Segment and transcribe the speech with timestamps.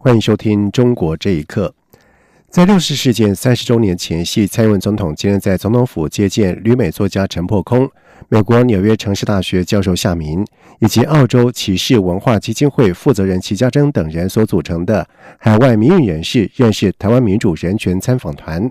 [0.00, 1.74] 欢迎收听《中国这一刻》。
[2.48, 7.90] 在六四事件三十周年前夕，蔡英文总统今天在总统府接见旅美作家陈破空、
[8.28, 10.46] 美国纽约城市大学教授夏明
[10.78, 15.04] 以及澳洲骑士文化基金会负责人齐家珍等人所组成的
[15.36, 18.70] 海外民运人士认识台湾民主人权参访团。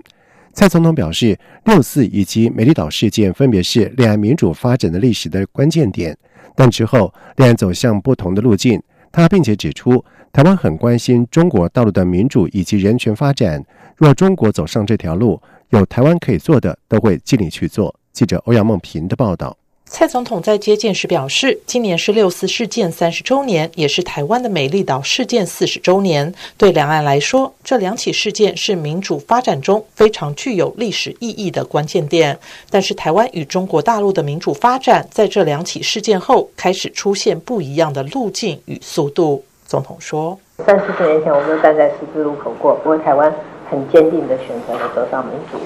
[0.54, 6.16] 蔡总统表示，六四以及美丽岛事件分别是两岸民主发展的历史的关键点，
[6.56, 8.82] 但之后两岸走向不同的路径。
[9.18, 10.04] 他并且指出。
[10.30, 13.64] 台湾很关心中国道路的民主以及人权发展。
[13.96, 17.92] 若中国走上这条路，有台湾可以做的，都会尽力去做。
[18.12, 19.57] 记者欧阳梦平的报道。
[19.90, 26.32] 蔡总统在接见时表示，今年是六四事件三十周年，也是台湾的美丽岛事件四十周年。
[26.58, 32.38] 对两岸来说，这两起事件是民主发展中非常具有历史意义的关键点。
[32.70, 39.42] 但是，台湾与中国大陆的民主发展，在这两起事件后，开始出现不一样的路径与速度。
[39.66, 43.34] 总统说：“三四十年前，我们站在十字路口过，不过台湾
[43.68, 45.58] 很坚定的选择了走上民主、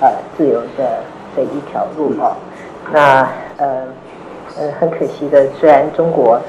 [0.00, 1.02] 呃自由的
[1.36, 2.34] 这一条路哦。
[2.90, 3.84] 那呃
[4.58, 6.40] 呃，很可惜的，虽然中国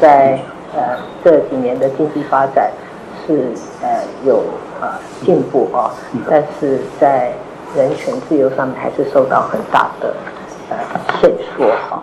[0.00, 0.38] 在
[0.74, 2.70] 呃这几年的经济发展
[3.26, 4.42] 是呃有
[4.80, 4.88] 呃
[5.24, 5.90] 进步啊，
[6.28, 7.32] 但是在
[7.76, 10.14] 人权自由上面还是受到很大的
[10.70, 10.76] 呃
[11.20, 12.02] 限缩哈。”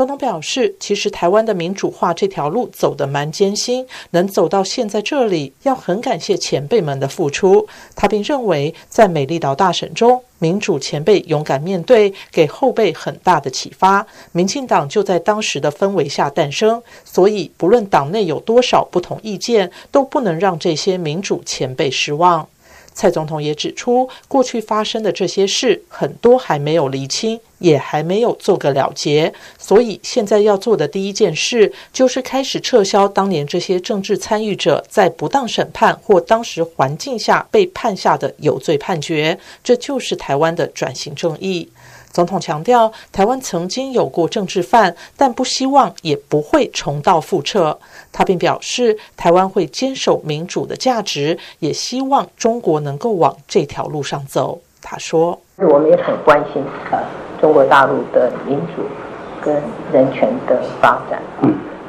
[0.00, 7.68] 总统表示，其实台湾的民主化这条路走得蛮艰辛，能走到现在这里，要很感谢前辈们的付出。
[7.94, 14.06] 他并认为，在美丽岛大审中，民主前辈勇敢面对，给后辈很大的启发。
[14.32, 22.48] 民进党就在当时的氛围下诞生，所以不论党内有多少不同意见，都不能让这些民主前辈失望。
[22.94, 29.32] 蔡总统也指出，过去发生的这些事，很多还没有厘清，也还没有做个了结。
[29.56, 39.38] 所以现在要做的第一件事，就是开始撤销当年这些政治参与者在不当审判或当时环境下被判下的有罪判决。
[39.62, 41.70] 这就是台湾的转型正义。
[42.12, 47.78] 总统强调，台湾曾经有过政治犯，但不希望也不会重蹈覆辙。
[48.10, 54.60] 他并表示，台湾会坚守民主的价值，也希望中国能够往这条路上走。
[54.82, 56.60] 他说：“我们也很关心
[56.90, 56.98] 呃
[57.40, 58.82] 中国大陆的民主
[59.40, 59.54] 跟
[59.92, 61.20] 人权的发展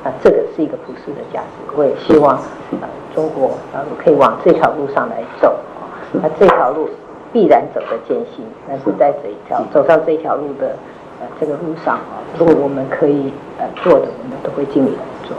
[0.03, 1.75] 啊，这个是一个普世的价值。
[1.75, 2.38] 我也希望
[2.81, 6.90] 呃中国大陆可以往这条路上来走啊，那这条路。”
[7.34, 10.75] 必然走得艰辛，但是在这一条走上这条路的
[11.22, 15.38] 呃这个路上啊，如果我们可以呃做的，我们都会尽力来做。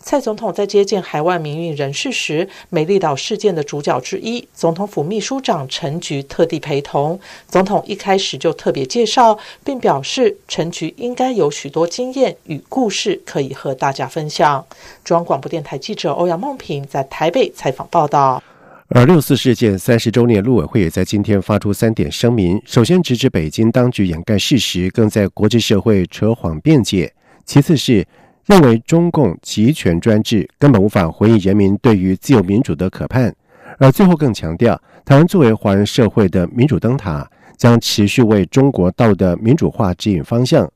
[0.00, 7.18] 蔡总统在接见海外民运人士时，美丽岛事件的主角之一，总统府秘书长陈菊特地陪同。
[7.48, 14.64] 总统一开始就特别介绍，并表示陈菊应该有许多经验与故事可以和大家分享。
[15.04, 18.42] 中央广播电台记者欧阳梦平在台北采访报道。
[18.88, 27.06] 而六四事件三十周年，陆委会也在今天发出三点声明：首先，直指北京当局掩盖事实，更在国际社会扯谎辩解；
[27.44, 28.06] 其次是
[28.48, 33.30] 认为中共集权专制根本无法回应人民对于自由民主的渴盼；
[33.76, 40.66] 而最后更强调，台湾作为华人社会的民主灯塔，将持续为中国道的民主化指引方向。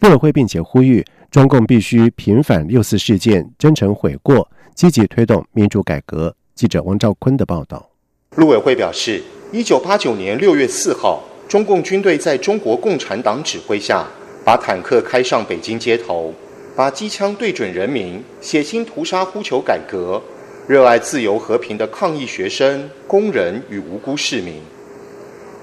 [0.00, 6.34] 陆委会并且呼吁，中共必须平反六四事件，真诚悔过，积极推动民主改革。
[6.54, 7.90] 记者王兆坤的报道。
[8.36, 9.22] 陆委会表示，
[9.52, 14.06] 一九八九年六月四号，中共军队在中国共产党指挥下，
[14.42, 16.32] 把坦克开上北京街头，
[16.78, 20.22] 把机枪对准人民，血腥屠杀呼求改革、
[20.68, 24.62] 热爱自由和平的抗议学生、工人与无辜市民。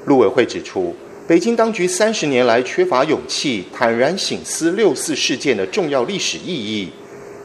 [0.07, 0.93] 陆委会指出，
[1.25, 6.89] 北京当局三十年来缺乏勇气，坦然醒思六四事件的重要历史意义，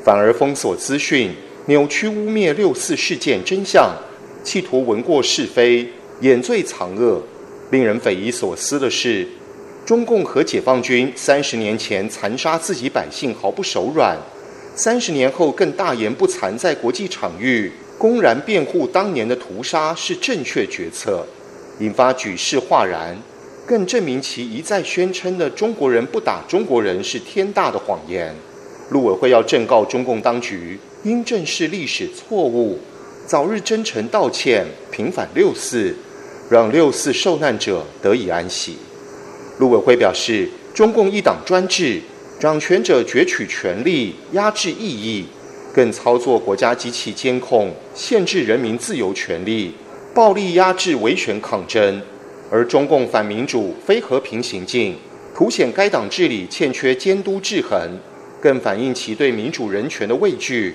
[0.05, 1.31] 反而封锁资讯。
[1.67, 3.95] 扭曲污蔑六四事件真相，
[4.43, 5.87] 企图闻过是非，
[6.23, 7.23] 掩罪藏恶。
[7.71, 9.25] 令人匪夷所思的是，
[9.87, 14.17] 中共和解放军三十年前残杀自己百姓毫不手软，
[14.77, 21.27] 三十年后更大言不惭，在国际场域公然辩护当年的屠杀是正确决策，
[21.81, 23.17] 引发举世哗然，
[23.67, 28.35] 更证明其一再宣称的中国人不打中国人是天大的谎言。
[28.91, 30.79] 陆委会要正告中共当局。
[31.03, 32.79] 应正视历史错误，
[33.26, 35.97] 早日真诚道歉，平反六四，
[36.50, 38.76] 让六四受难者得以安息。
[39.61, 42.01] 陆委会表示，中共一党专制，
[42.41, 45.27] 掌权者攫取权力，压制异议，
[45.75, 49.75] 更操作国家机器监控，限制人民自由权利，
[50.15, 52.01] 暴力压制维权抗争。
[52.51, 54.97] 而中共反民主、非和平行径，
[55.35, 57.79] 凸显该党治理欠缺监督制衡，
[58.41, 60.75] 更反映其对民主人权的畏惧。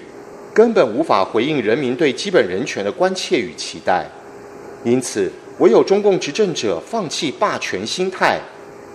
[0.54, 4.06] 根本无法回应人民对基本人权的关切与期待，
[4.86, 8.40] 因此，唯有中共执政者放弃霸权心态，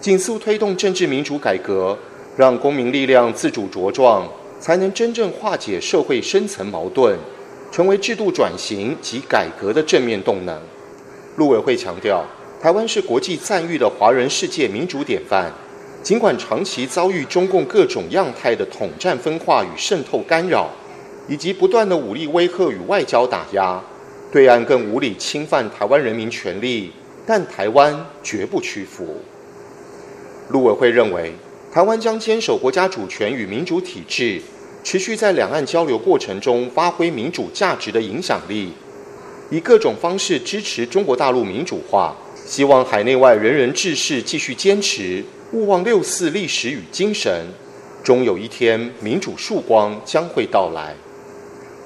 [0.01, 1.97] 紧速推动政治民主改革，
[2.35, 4.27] 让公民力量自主茁壮，
[4.59, 7.19] 才能真正化解社会深层矛盾，
[7.71, 10.59] 成为制度转型及改革的正面动能。
[11.37, 12.25] 陆委会强调，
[12.63, 15.53] 台湾是国际赞誉的华人世界民主典范，
[16.03, 20.71] 尽管长期遭遇中共各种样态的统战分化与渗透干扰。
[21.29, 23.81] 以及不断的武力威吓与外交打压，
[24.33, 26.91] 对岸更无理侵犯台湾人民权利，
[27.25, 29.17] 但台湾绝不屈服。
[30.51, 31.33] 陆委会认为，
[31.73, 34.41] 台湾将坚守国家主权与民主体制，
[34.83, 38.73] 持续在两岸交流过程中发挥民主价值的影响力，
[39.51, 42.17] 以各种方式支持中国大陆民主化。
[42.45, 47.47] 希望海内外人人志士继续坚持，勿忘六四历史与精神，
[48.03, 50.93] 终有一天民主曙光将会到来。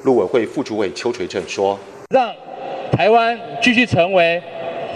[0.05, 1.79] 陆委会副主委邱垂正说
[2.09, 2.33] ：“让
[2.93, 4.43] 台湾继续成为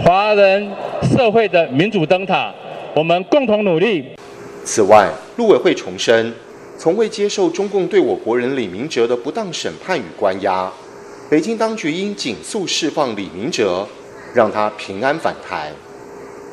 [0.03, 0.71] 华人
[1.15, 2.55] 社会的民主灯塔，
[2.99, 4.05] 我们共同努力。”
[4.67, 6.33] 此外，陆委会重申，
[6.77, 10.69] 从未接受中共对我国人李明哲的不当审判与关押，
[11.31, 13.87] 北京当局应紧速释放李明哲，
[14.35, 15.71] 让他平安返台。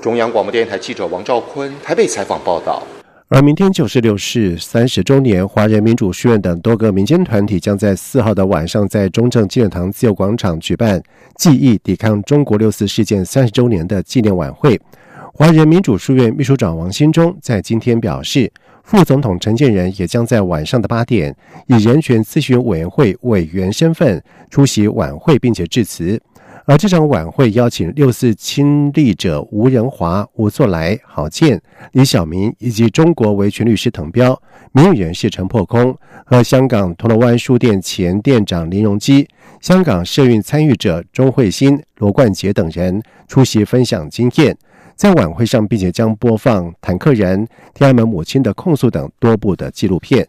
[0.03, 2.83] 中央广播电台记者王兆坤台北采访报道。
[3.29, 11.01] 而明天九十六市三十周年，华人民主书院等多个民间团体将在四号的晚上在中正纪念堂自由广场举办
[11.39, 14.79] “记忆抵抗中国六四事件三十周年”的纪念晚会。
[15.37, 18.49] 华人民主书院秘书长王新忠在今天表示，
[18.85, 21.35] 副总统陈建仁也将在晚上的八点
[21.67, 26.21] 以人权咨询委员会委员身份出席晚会，并且致辞。
[26.63, 31.61] 而这场晚会邀请六四亲历者吴仁华、吴作来、郝建、
[31.91, 34.41] 李小明，以及中国维权律师滕彪、
[34.71, 35.93] 名誉人士陈破空
[36.25, 39.27] 和香港铜锣湾书店前店长林荣基、
[39.59, 44.57] 香港社运参与者钟慧欣、罗冠杰等人出席分享经验。
[44.95, 50.27] 在晚会上，并且将播放《坦克人》《天安门母亲的控诉》等多部的纪录片。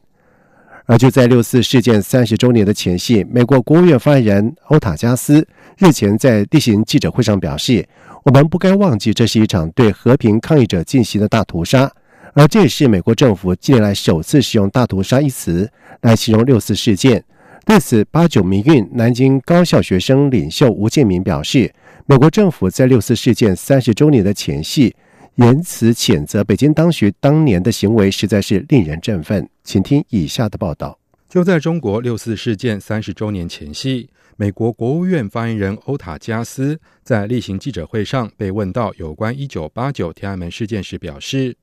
[0.86, 5.46] 而就在六四事件三十周年的前夕，美国国务院发言人欧塔加斯
[5.78, 7.86] 日前在例行记者会上表示
[8.24, 11.90] ：“我们不该忘记，这是一场对和平抗议者进行的大屠杀。”
[12.34, 15.68] 而这也是美国政府近年来首次使用“大屠杀”一词
[16.02, 17.24] 来形容六四事件。
[17.64, 21.72] 对此，八九民运南京高校学生领袖吴建民表示
[22.08, 24.94] ：“美国政府在六四事件三十周年的前夕。”
[25.35, 29.47] 言辞谴责北京当局当年的行为，实在是令人振奋。
[29.64, 30.99] 请听以下的报道：
[31.29, 41.55] 就在中国六四事件三十周年前夕，美国国务院发言人欧塔加斯在例行记者会上被问到有关一九八九天安门事件时表示：“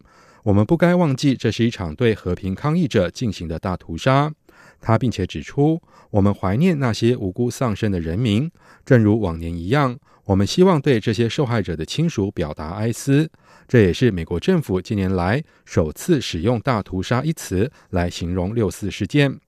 [0.44, 4.31] 我们不该忘记，这是一场对和平抗议者进行的大屠杀。”
[4.80, 5.81] 他并且指出
[6.12, 8.51] ：“我们怀念那些无辜丧生的人民，
[8.86, 13.30] 正如往年一样，我们希望对这些受害者的亲属表达哀思。”
[13.68, 19.39] 这也是美国政府近年来首次使用“大屠杀”一词来形容六四事件。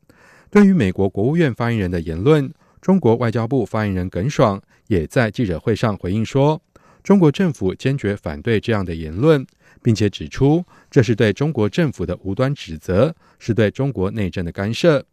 [0.50, 2.52] 对于美国国务院发言人的言论，
[2.82, 6.60] 中国外交部发言人耿爽也在记者会上回应说
[7.04, 9.46] ：“中国政府坚决反对这样的言论，
[9.84, 15.06] 并且指出这是对中国政府的无端指责，是对中国内政的干涉。”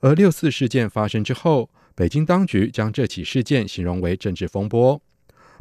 [0.00, 5.00] 而六四事件发生之后，北京当局将这起事件形容为政治风波。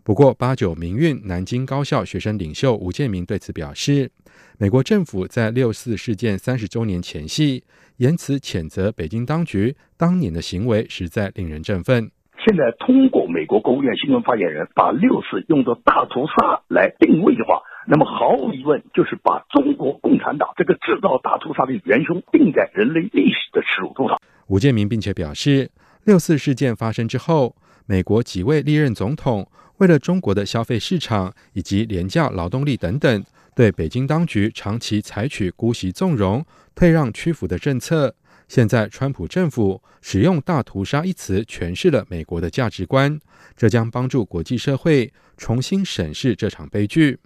[0.04, 4.10] 不过，八九民运南京高校学生领袖吴建民对此表示，
[4.58, 7.64] 美国政府在六四事件三十周年前夕，
[7.98, 12.10] 言辞谴责北京当局当年的行为，实在令人振奋。
[12.48, 24.18] 现在通过美国国务院新闻发言人把六四用作大屠杀来定位的话，那么毫无疑问就是把中国共产党这个制造大屠杀的元凶定在人类历史的耻辱柱上。
[24.48, 25.70] 吴建民并且表示，
[26.06, 29.48] 六四事件发生之后，美国几位历任总统。
[29.80, 36.46] 为了中国的消费市场以及廉价劳动力等等，对北京当局长期采取姑息纵容、
[36.76, 38.14] 退让屈服的政策，
[38.48, 43.20] 现在川普政府使用“大屠杀”一词诠释了美国的价值观，
[43.56, 47.18] 这将帮助国际社会重新审视这场悲剧。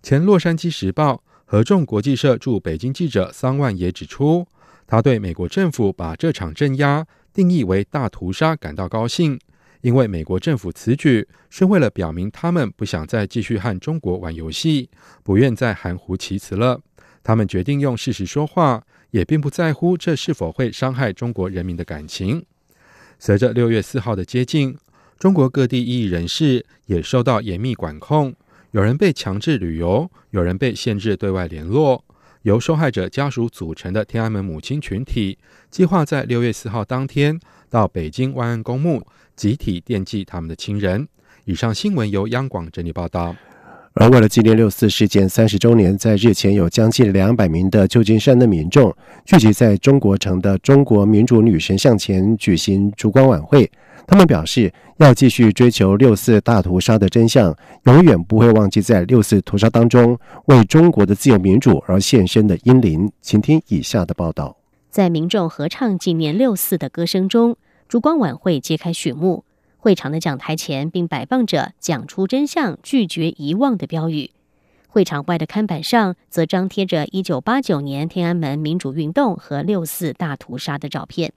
[0.00, 4.46] 前《洛杉矶时报》合众国际社驻北京记者桑万也指出，
[4.86, 7.04] 他对美国政府把这场镇压
[7.34, 9.40] 定义为大屠杀感到高兴。
[9.82, 14.90] 因为美国政府此举是为了表明他们不想再继续和中国玩游戏，
[15.22, 16.80] 不愿再含糊其辞了。
[17.22, 22.44] 他们决定用事实说话，也并不在乎这是否会伤害中国人民的感情。
[23.18, 24.76] 随着六月四号的接近，
[25.18, 28.34] 中国各地异议人士也受到严密管控，
[28.70, 32.04] 有人被强制旅游，有人被限制对外联络。
[32.42, 35.36] 由受害者家属组成的天安门母亲群体，
[35.70, 39.06] 计划在六月四号当天到北京万安公墓。
[39.40, 41.08] 集体惦记他们的亲人。
[41.46, 43.34] 以上新闻由央广整理报道。
[43.94, 48.94] 而为了纪念六四事件三十周年，在日前有将近两百名的旧金山的民众
[49.24, 53.70] 聚集在中国城的中国民主女神像前举行烛光晚会。
[54.06, 60.18] 他们表示要继续追求六四大屠杀的真相，永远不会忘记在六四屠杀当中
[60.48, 63.10] 为中国的自由民主而献身的英灵。
[63.22, 64.58] 请听以下的报道：
[64.90, 67.56] 在民众合唱纪念六四的歌声中。
[67.90, 69.44] 烛光晚会揭开序幕，
[69.76, 74.30] 会场的讲台前并摆放着“讲出真相，拒绝遗忘”的标语。
[74.86, 81.32] 会场外的看板上则张贴着1989年天安门民主运动和六四大屠杀的照片。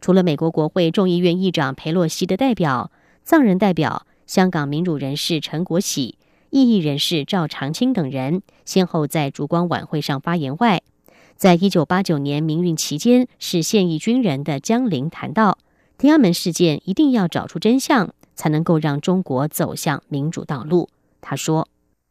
[0.00, 2.90] 除了美国国会众议院议长佩洛西的代表、
[3.22, 6.16] 藏人代表、香港民主人士陈国喜、
[6.48, 10.80] 异议人士赵长青等人，先后在烛光晚会上发言外。
[11.40, 15.56] 在一九八九年民运期间，是现役军人的江林谈到，
[15.96, 20.86] 天安门事件一定要找出真相，才能够让中国走向民主道路。
[21.22, 21.66] 他说：“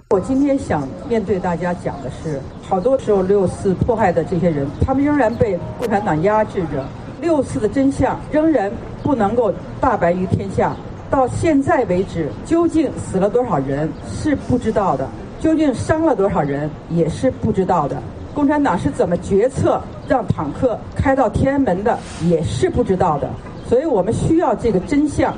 [0.10, 6.84] 我今天想面对大家讲的是，好多时候六四迫害的这些人，他们仍然被共产党压制着，
[7.22, 8.72] 六四的真相仍然
[9.04, 10.76] 不能够大白于天下。
[11.08, 15.08] 到现在为止，究竟死了多少人是不知道的，
[15.40, 18.02] 究竟伤了多少人也是不知道的。”
[18.40, 23.30] 共产党是怎么决策让坦克开到天安门的，也是不知道的。
[23.68, 25.36] 所以我们需要这个真相。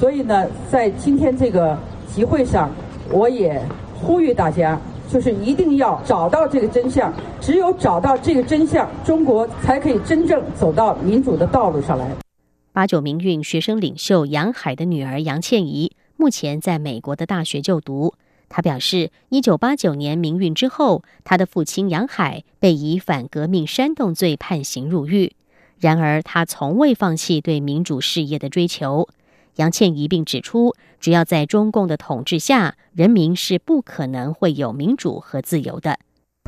[0.00, 1.76] 所以呢，在今天这个
[2.08, 2.70] 集会上，
[3.10, 3.62] 我也
[4.00, 7.12] 呼吁大家，就是一定要找到这个真相。
[7.42, 12.10] 只有找到这个真相，中国才可以真正走到民主的道路上来。
[12.72, 18.14] 八九民运学生领袖杨海的女儿杨倩怡，目前在美国的大学就读。
[18.56, 25.32] 他表示，一九八九年民运之后，他的父亲杨海被以反革命煽动罪判刑入狱。
[25.80, 29.08] 然而，他从未放弃对民主事业的追求。
[29.56, 35.98] 杨倩一并指出，只要在中共的统治下，人民是不可能会有民主和自由的。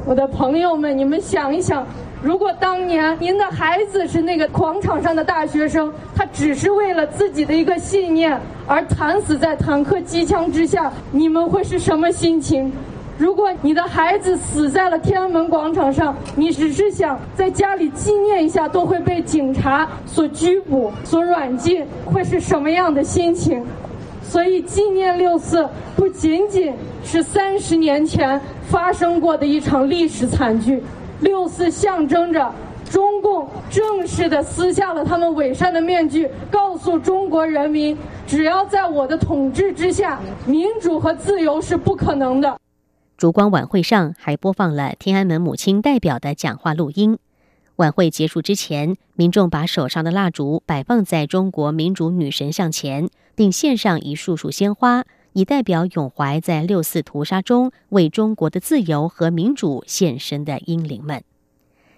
[0.04, 1.84] 我的朋友们，你们想一想，
[2.22, 12.72] 如果当年您的孩子是那个广场上的大学生，他只是为了自己的一个信念而惨死在坦克机枪之下，你们会是什么心情？
[13.18, 23.64] 如果你的孩子死在了天安门广场上，你只是想在家里纪念一下，都会被警察所拘捕、所软禁，会是什么样的心情？
[24.22, 30.82] 所以，纪念六四不仅仅是三十年前发生过的一场历史惨剧，
[31.20, 32.52] 六四象征着
[32.90, 37.96] 中共正式的撕下了他们伪善的面具，告诉中国人民：
[38.26, 42.58] 只要在我的统治之下，民主和自由是不可能的。
[43.16, 47.18] 烛光晚会上还播放了天安门母亲代表的讲话录音。
[47.76, 55.04] 晚会结束之前，民众把手上的蜡烛摆放在中国民主女神像前，并献上一束束鲜花，
[55.36, 61.22] 以代表永怀在六四屠杀中为中国的自由和民主献身的英灵们。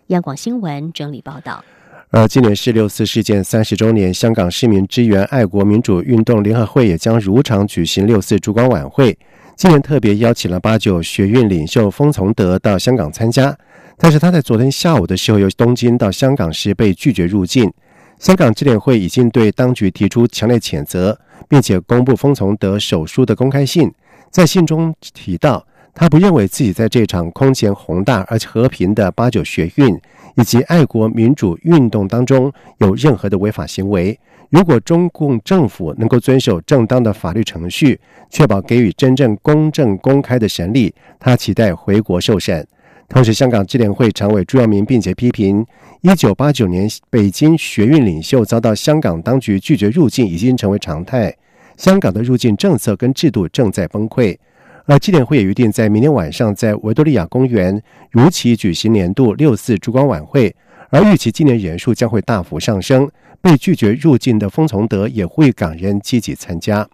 [0.08, 1.64] 央广新闻整理报道。
[2.10, 9.16] 而今年是六四事件三十周年，香港市民支援爱国民主运动联合会也将如常举行六四烛光晚会。
[9.54, 13.56] 今年特别邀请了八九学运领袖封从德到香港参加。
[13.96, 17.72] 但是他在昨天下午的时候由东京到香港时被拒绝入境。
[18.18, 21.16] 香港支联会已经对当局提出强烈谴责，
[21.46, 23.92] 并且公布封从德手书的公开信。
[24.30, 30.00] 在信中提到，他不认为自己在这场空前宏大而且和平的八九学运
[30.36, 34.18] 以及爱国民主运动当中有任何的违法行为。
[34.50, 42.66] 如果中共政府能够遵守正当的法律程序，确保给予真正公正公开的审理，他期待回国受审。
[43.08, 45.64] 同时，香港支联会常委朱耀明并且批评，
[46.02, 51.34] 一九八九年北京学运领袖遭到香港当局拒绝入境已经成为常态，
[51.76, 54.36] 香港的入境政策跟制度正在崩溃。
[54.84, 60.54] 而纪念会也预定在明天晚上在维多利亚公园如期举行年度六四烛光晚会，
[60.90, 63.10] 而预期今年人数将会大幅上升。
[63.40, 66.88] 被拒绝入境的封从德也呼吁港人积极参加。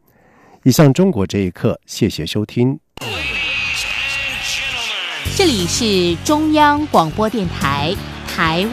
[0.63, 2.79] 以上，中国这一刻，谢谢收听。
[5.37, 7.93] 这里是中央广播电台
[8.29, 8.65] 台。